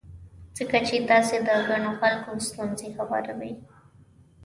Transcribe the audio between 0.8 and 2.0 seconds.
چې تاسې د ګڼو